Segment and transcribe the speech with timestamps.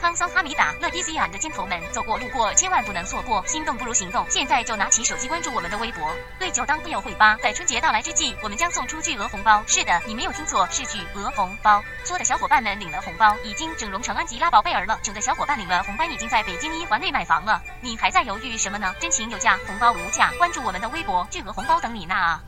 [0.00, 7.36] 康桑哈米达、乐迪西亚的尖头们，走过路过千万不能错过，心动不如行动，现在就拿起手机关注我们的微博，对酒当歌友会吧。
[7.42, 9.62] 在春节到来之际，我们将送出巨额红包。
[9.66, 11.82] 是的，你没有听错，是巨额红包。
[12.04, 14.98] 搓的小伙伴们领了红包，已经整容成安吉拉宝贝儿了。
[15.02, 17.62] 整的小伙伴领了红包，已经在北京一环内买房了。
[17.82, 18.94] 你还在犹豫什么呢？
[18.98, 22.42] 真情有价，红包无价，关注我们的微博，巨额红包等你拿啊！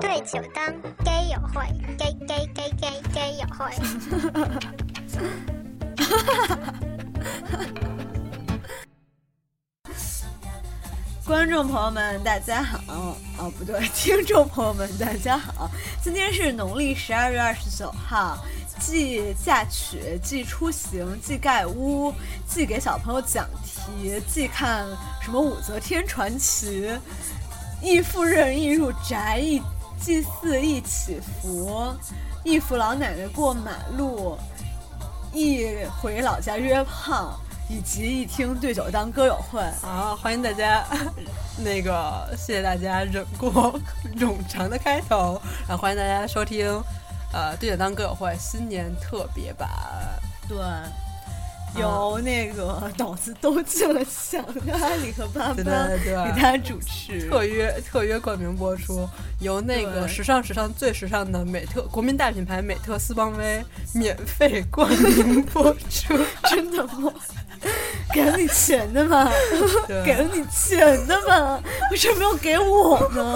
[0.00, 0.64] 对酒当
[1.04, 1.66] 基友会，
[1.98, 4.87] 基基基基基友会。
[11.24, 13.16] 观众朋友们，大家好！
[13.38, 15.68] 哦，不对，听众朋友们，大家好！
[16.02, 18.38] 今天是农历十二月二十九号，
[18.80, 22.14] 既嫁娶，既出行，既盖屋，
[22.46, 24.86] 既给小朋友讲题，既看
[25.20, 26.90] 什么武则天传奇，
[27.82, 29.60] 亦赴任，亦入宅，亦
[30.00, 31.94] 祭祀，亦祈福，
[32.42, 34.38] 亦扶老奶奶过马路，
[35.32, 35.66] 一
[36.00, 37.38] 回老家约胖。
[37.70, 40.82] 以及一听对酒当歌友会啊，欢迎大家，
[41.58, 43.78] 那个谢谢大家忍过
[44.16, 46.66] 冗长的开头，啊欢迎大家收听，
[47.30, 49.68] 呃，对酒当歌友会新年特别版，
[50.48, 50.56] 对，
[51.78, 59.08] 由那个 脑子都进了想的阿里和爸爸给大家主持，特约特约冠名播出，
[59.40, 67.12] 由那个时尚时尚最时尚的美特国民大品牌美特斯邦威免费冠名 播出，真的吗？
[68.14, 69.30] 给了你钱的吗？
[70.04, 71.60] 给了你钱的吗？
[71.90, 73.34] 为什么要给我呢？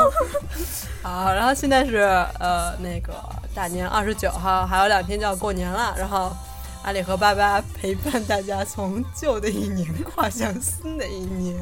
[1.02, 1.98] 好，然后现在是
[2.38, 3.12] 呃那个
[3.54, 5.94] 大年二十九号，还有两天就要过年了。
[5.98, 6.34] 然后
[6.82, 11.56] 阿里和巴巴陪伴大家从旧的一年跨向新的一年。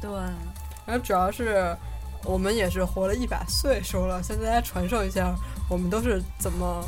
[0.00, 0.10] 对，
[0.86, 1.76] 然后主要是
[2.24, 5.34] 我们也是活了一把岁数了，向大家传授一下
[5.68, 6.84] 我们都是怎么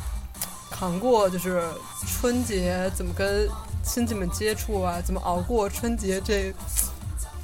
[0.70, 1.62] 扛过，就是
[2.06, 3.48] 春节怎么跟
[3.82, 6.54] 亲戚们接触啊，怎么熬过春节这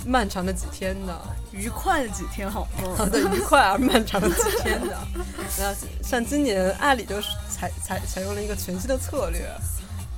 [0.07, 1.21] 漫长的几天的。
[1.53, 3.07] 愉快的几天好吗？
[3.07, 4.97] 的愉快而漫长的几天的。
[5.59, 9.51] 然后像今年阿里就是采采采用了一个全新的策略，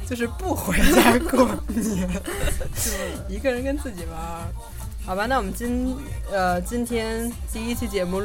[0.08, 2.08] 就是不回家过年，
[2.74, 2.90] 就
[3.28, 4.48] 一个人跟自己玩儿。
[5.04, 5.96] 好吧，那我们今
[6.30, 8.22] 呃今天第一期节目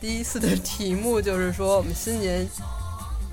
[0.00, 2.46] 第一次的题目就是说我们新年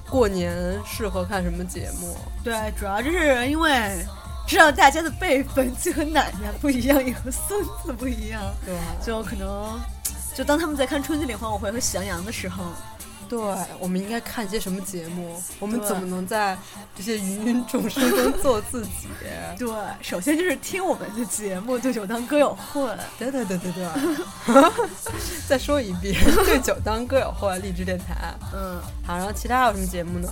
[0.10, 2.16] 过年适合看什么节目？
[2.44, 4.06] 对，主要就是因为
[4.48, 8.76] 知道大家的辈分就和奶奶不一样，也和孙子不一样，对
[9.06, 9.80] 就可能
[10.34, 12.64] 就当他们在看春节联欢晚会和喜羊羊的时候，
[13.34, 15.42] 对，我们应该看些什么节目？
[15.60, 16.56] 我们怎么能在
[16.96, 19.08] 这些芸芸众生中做自己？
[19.58, 19.70] 对，
[20.02, 22.82] 首先就是听我们的节目《对酒当歌友会》，
[23.18, 23.88] 对对对对对，
[25.50, 26.14] 再说一遍，
[26.46, 28.36] 对酒当歌友会励志电台。
[28.54, 30.32] 嗯，好，然后其他还有什么节目呢？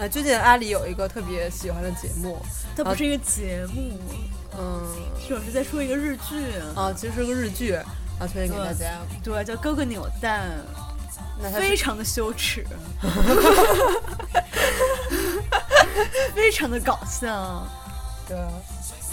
[0.00, 2.44] 啊，最近阿里有一个特别喜欢的节目，
[2.76, 4.00] 它不是一个节目，
[4.58, 4.82] 嗯，
[5.24, 6.42] 是我是在说一个日剧，
[6.74, 8.98] 啊，其实是个日剧，啊，推荐给大家。
[9.22, 10.50] 对，叫《哥哥扭蛋
[11.56, 12.64] 非常的羞耻，
[16.34, 17.66] 非常的搞笑。
[18.28, 18.36] 对，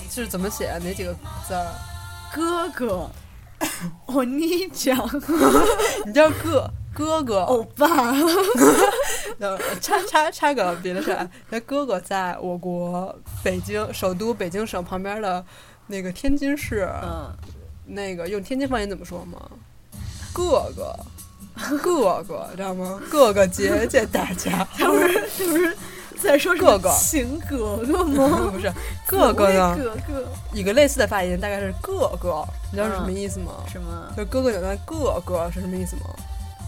[0.10, 0.78] 是怎么写啊？
[0.84, 1.14] 哪几个
[1.48, 1.66] 字儿？
[2.34, 3.10] 哥哥，
[4.06, 4.98] 我你讲，
[6.06, 7.88] 你叫哥哥哥欧巴，
[9.40, 13.14] 呃，插插插个别的事儿，那哥哥在我国
[13.44, 15.44] 北京首都北京省旁边的
[15.88, 17.30] 那个天津市，嗯，
[17.86, 19.38] 那个用天津方言怎么说吗？
[20.34, 20.96] 哥哥，
[21.82, 23.00] 哥哥，知道吗？
[23.10, 25.78] 哥哥姐姐大家， 他不是他不是
[26.22, 28.50] 在说什么哥哥情哥哥吗？
[28.54, 28.72] 不是
[29.06, 29.76] 哥哥呢？
[29.78, 33.52] 哥哥一个类似的发音大概是哥哥，你知道是什么意思吗？
[33.72, 36.04] 什么就哥哥扭蛋，哥哥是什么意思吗？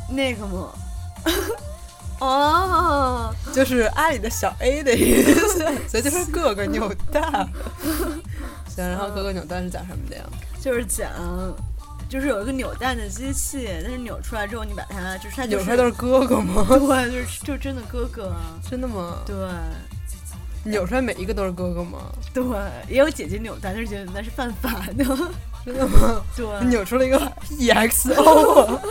[0.09, 0.69] 那个吗？
[2.19, 7.21] 哦，就是阿里的小 A 的意思，所以就是哥哥扭蛋。
[8.73, 10.23] 行，然后哥哥扭蛋是讲什么的呀？
[10.61, 11.09] 就是讲，
[12.09, 16.65] 就是有一个扭蛋的机器，但是扭出来之后，你把它就是它就是扭出来都是哥哥吗？
[16.69, 19.19] 对，就是就真的哥哥啊，真的吗？
[19.25, 19.35] 对
[20.65, 21.99] 扭出来每一个都是哥哥吗？
[22.33, 22.43] 对，
[22.87, 25.03] 也有姐姐扭蛋，但是姐姐扭蛋是犯法的，
[25.65, 26.23] 真的吗？
[26.37, 26.45] 对。
[26.67, 27.19] 扭出了一个
[27.59, 28.13] EXO，
[28.61, 28.81] 啊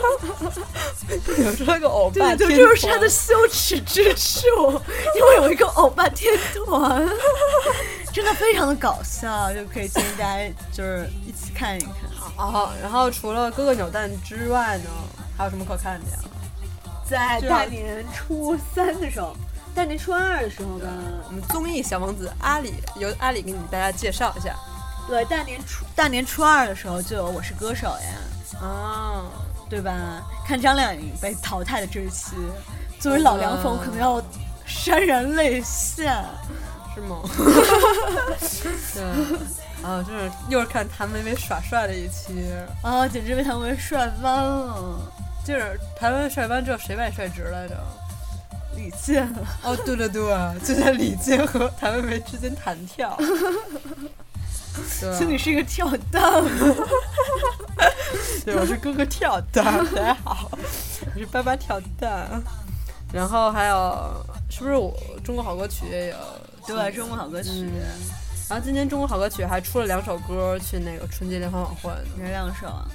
[1.37, 4.45] 扭出了个欧巴对这就是他的羞耻之处，
[5.15, 7.03] 因为有一个欧巴天团，
[8.13, 11.93] 真的非常的搞笑，就可以建议大家就是一起看一看。
[12.37, 14.89] 哦，然后除了哥哥扭蛋之外呢，
[15.37, 16.17] 还有什么可看的呀？
[17.09, 19.35] 在大年初三的时候，
[19.75, 20.87] 大年初二的时候吧，
[21.27, 24.55] 我们综艺小王子阿里由阿里给你大家介绍一下
[25.07, 29.25] 对，大年初大年初二的时候就有《我是歌手》呀，啊。
[29.69, 30.21] 对吧？
[30.45, 32.35] 看张靓颖被淘汰的这一期，
[32.99, 34.21] 作为老凉粉，我可能要
[34.67, 36.25] 潸然泪下。
[36.93, 37.21] 是吗？
[38.93, 39.03] 对，
[39.83, 42.33] 啊，就是又是看谭维维耍帅的一期，
[42.81, 44.97] 啊，简直被谭维维帅翻了。
[45.45, 47.75] 就是谭维维帅翻之后，谁把你帅直来着？
[48.75, 49.27] 李健，
[49.61, 50.23] 哦，对对对，
[50.61, 53.15] 就在李健和谭维维之间弹跳。
[54.99, 56.41] 对就你是一个跳蛋，
[58.43, 60.49] 对，我是哥哥跳蛋，大家好，
[61.13, 62.41] 我是爸爸跳蛋。
[63.11, 64.91] 然后还有，是不是我
[65.23, 66.17] 中国好歌曲也有？
[66.65, 67.69] 对，中国好歌曲，嗯
[68.53, 71.89] 然后今年中国好歌曲还出了两首歌去那个春节联欢晚会，
[72.19, 72.85] 哪两首啊？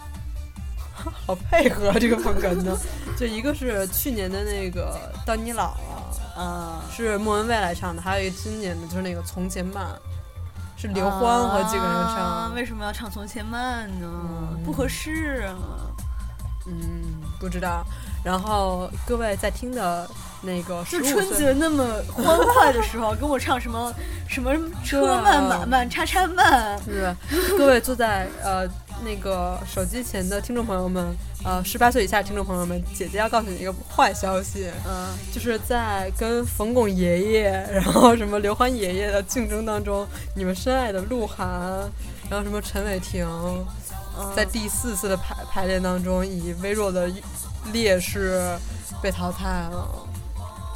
[1.27, 2.79] 好配合啊这个风格呢。
[3.17, 4.97] 就一个是去年的那个
[5.27, 9.85] 《到你老了啊》，是莫文蔚来唱的，还有一个今年的就是那个《从前慢》，
[10.81, 12.15] 是刘欢和几个人啊
[12.47, 12.55] 唱。
[12.55, 14.07] 为什么要唱《从前慢》呢？
[14.53, 15.59] 嗯不合适啊。
[16.69, 17.85] 嗯，不知道。
[18.23, 20.09] 然后各位在听的
[20.43, 23.93] 那个十就，春节那么欢快的时候，跟我唱什么
[24.29, 24.55] 什么
[24.85, 27.17] 车慢马慢叉叉慢，对吧？
[27.57, 28.67] 各位坐在呃
[29.05, 31.15] 那个手机前的听众朋友们，
[31.45, 40.07] 呃，十八岁以下听众朋友们，姐姐要告诉你一个坏消息，嗯，就是在跟冯巩爷爷，然后什么刘欢爷爷的竞争当中，
[40.37, 41.49] 你们深爱的鹿晗，
[42.31, 43.27] 然后什么陈伟霆，
[44.19, 47.11] 嗯在第四次的排排练当中以微弱的
[47.73, 48.57] 劣势
[49.03, 49.89] 被淘汰了。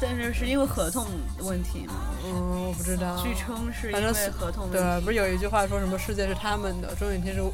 [0.03, 1.07] 但是是因为合同
[1.39, 1.93] 问题吗？
[2.25, 3.17] 嗯，我不知道。
[3.23, 4.77] 据称是因为合同问题。
[4.77, 7.53] 对，不是有一句话说什么世界是他们的，终有一天是不，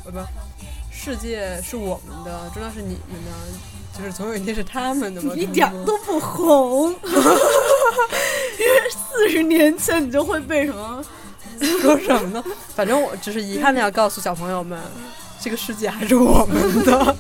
[0.92, 5.34] 世界是我们的，终究是你们的，就是总有一天是他们的嘛。
[5.36, 11.04] 一点都不红， 因为四十年前你就会被什么？
[11.82, 12.44] 说什么呢？
[12.76, 14.80] 反正我只是遗憾的要告诉小朋友们，
[15.40, 17.16] 这个世界还是我们的，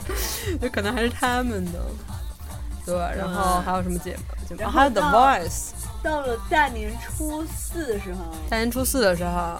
[0.62, 1.80] 有可能还是他们的。
[2.90, 4.46] 对，然后还有什么节目？
[4.48, 5.70] 节目然后还有 The 到 Voice。
[6.02, 9.58] 到了大年初四的时候，大年初四的时候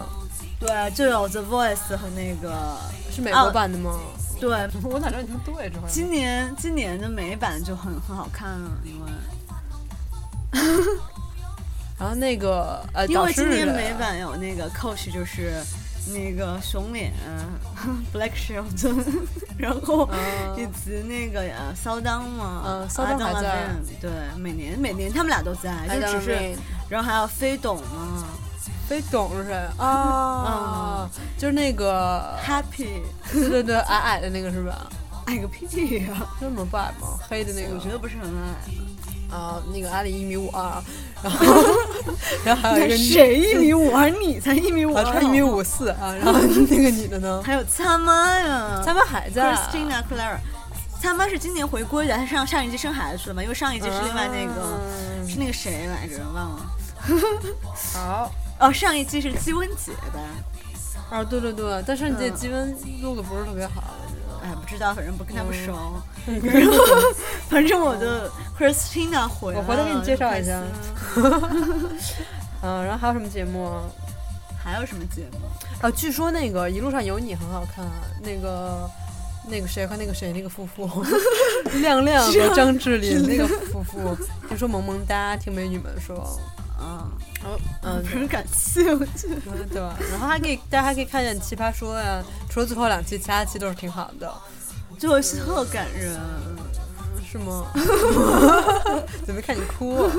[0.58, 2.76] 对，就有 The Voice 和那个
[3.10, 3.98] 是美国版的吗？
[4.40, 4.50] 对。
[4.82, 5.70] 我哪知道你们对？
[5.86, 9.10] 今年今年的美版就很很好看啊，因为
[11.98, 15.62] 然后那个呃，因为今年美版有那个 coach 就是
[16.06, 17.12] 那个熊脸
[18.12, 19.04] Black Sheldon，
[19.58, 20.18] 然后嗯
[20.58, 23.68] 以及那个呃骚当嘛，嗯骚当还在
[24.00, 26.56] 对，每年每年他们俩都在，就只是
[26.88, 28.24] 然后还有飞董嘛
[28.88, 31.08] 飞董是谁啊？
[31.38, 33.00] 就是那个，，Happy，
[33.32, 34.88] 对对对，矮矮的那个是吧？
[35.26, 35.66] 矮个屁
[36.06, 37.16] 呀、那么不矮吗？
[37.28, 38.54] 黑的那个，我觉得不是很矮。
[39.30, 40.82] 啊，那个阿里一米五二，
[41.22, 41.46] 然后
[42.44, 44.10] 然后还有一个谁一米五二？
[44.10, 47.42] 你才一米五啊，二，她一米五四啊，然后那个女的呢？
[47.46, 50.38] 还有参妈呀，他妈还在 Christina Clara，
[51.00, 53.42] 参妈是今年回归的，她上上一季生孩子去了嘛？
[53.42, 56.66] 因为上一季是另外那个、嗯是那个谁来着，忘了。
[57.94, 60.20] 好哦，上一季是姬文杰吧？
[61.12, 64.40] 哦，对对对，但是你这嗯积分录的不是特别好，我觉得。
[64.42, 65.72] 哎，不知道，反正不跟他不熟。
[65.72, 66.02] 嗯
[67.48, 70.62] 反正我的 Christina 回来了，我回头给你介绍一下。
[72.62, 73.82] 嗯，然后还有什么节目啊？
[74.62, 75.38] 还有什么节目？
[75.80, 77.84] 啊，据说那个《一路上有你》很好看，
[78.22, 78.88] 那个
[79.48, 80.86] 那个谁和那个谁那个夫妇，
[81.80, 84.14] 亮亮和张智霖那个夫妇，
[84.46, 86.38] 听说萌萌哒，听美女们说，
[86.78, 87.08] 啊，
[87.42, 88.84] 哦，嗯，不是感兴
[89.16, 89.28] 趣。
[89.72, 89.96] 对吧？
[90.10, 94.30] 然后还可以，大家还可以看见《奇葩说》呀，除了最后两期，其他期都是挺好的，
[95.00, 96.14] 最后一期特感人，
[97.26, 97.66] 是吗？
[99.24, 100.12] 怎么看你哭啊？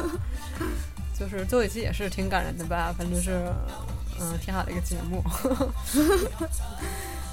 [1.18, 3.46] 就是最后一期也是挺感人的吧，反正是，
[4.20, 5.24] 嗯，挺好的一个节目。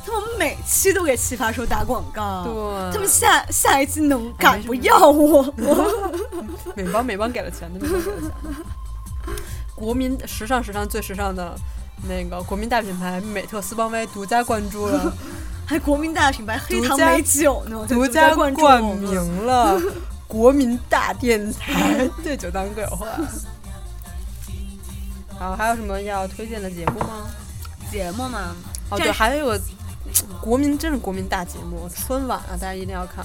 [0.05, 5.43] 他们每期都给奇葩说打广告，对他们下下一期能敢不要我？
[6.77, 9.33] 美邦美邦给了钱的，美邦给了钱的。
[9.75, 11.55] 国民时尚时尚最时尚的
[12.07, 15.13] 那个国民大品牌美特斯邦威独家关注了，
[15.69, 18.51] 还国民大品牌黑糖美酒呢，独家冠
[18.83, 19.79] 名 了
[20.27, 23.07] 国民大电台，对酒当歌有话。
[25.39, 27.29] 好，还有什么要推荐的节目吗？
[27.93, 28.57] 节目嘛。
[28.89, 29.61] 哦，对，还有个
[30.41, 33.23] 国民，真是国民大节目，春晚啊，大家一定要看。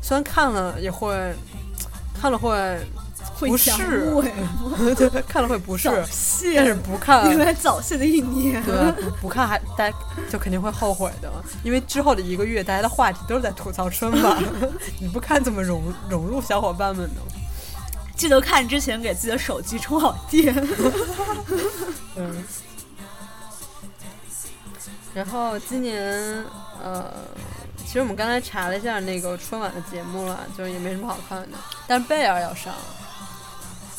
[0.00, 1.34] 虽然看了也会，
[2.14, 2.56] 看了会
[3.40, 3.72] 会不是
[4.94, 5.94] 对，看了会不适，早
[6.54, 8.62] 但是，不看，原来早泄的一年。
[8.62, 9.96] 对，不不看还大家
[10.30, 11.32] 就肯定会后悔的，
[11.64, 14.42] 因为之后的一个月，大家的话题都是在吐槽春晚，
[15.00, 17.20] 你不看怎么融融入小伙伴们呢？
[18.14, 20.54] 记得看之前给自己的手机充好电。
[22.16, 22.44] 嗯。
[25.12, 26.44] 然后今年，
[26.80, 27.12] 呃，
[27.84, 32.72] 其实我们刚才查了一下那个春晚的节目了，就是也没什么好看的，但是贝尔要上，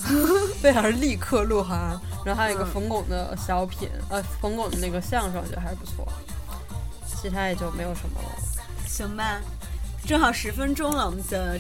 [0.62, 6.08] 贝儿立刻鹿晗然后还有一个冯巩的小品呃冯巩的那个相声我觉得还是不错。
[7.22, 8.30] 其他也就没有什么了。
[8.88, 9.40] 行吧
[10.06, 11.60] 正好十分钟了我们的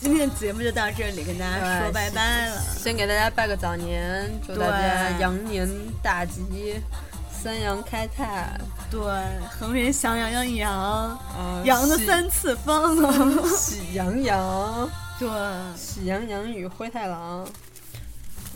[0.00, 5.68] 今天节目就到这里跟大家说拜拜了先给大家拜个早年祝大家羊年
[6.02, 6.80] 大吉
[7.30, 8.56] 三羊开泰。
[8.88, 9.00] 对
[9.50, 11.18] 恒源祥羊羊羊
[11.64, 12.94] 羊的三次方。
[13.56, 14.88] 喜羊羊。
[15.22, 15.30] 对，
[15.76, 17.46] 《喜羊羊与灰太狼》，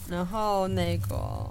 [0.08, 1.48] 然后那个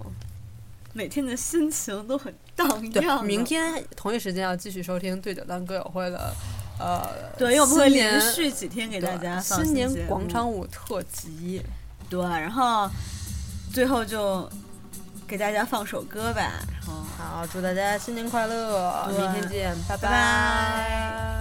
[0.92, 3.26] 每天的心情都很荡漾。
[3.26, 6.36] 明天同一时间要继续收听《对酒当歌友会》的，
[6.78, 7.02] 呃，
[7.38, 11.62] 对，因为我们会连续几天给大家放新年广场舞特辑。
[12.10, 12.90] 对，然后
[13.72, 14.50] 最后就
[15.26, 16.52] 给大家放首歌呗。
[17.18, 19.08] 好，祝大家新年快乐！
[19.08, 21.35] 明天见，拜拜。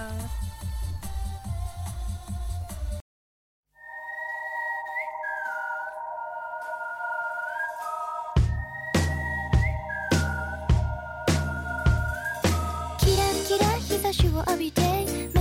[14.23, 15.34] you every day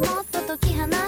[0.00, 1.05] でもっと解き放